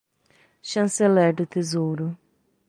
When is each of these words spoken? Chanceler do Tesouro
Chanceler 0.63 1.31
do 1.31 1.45
Tesouro 1.45 2.17